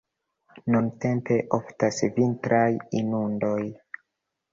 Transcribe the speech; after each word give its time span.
Nuntempe 0.75 1.35
oftas 1.57 1.99
vintraj 2.15 2.65
inundoj. 3.01 3.59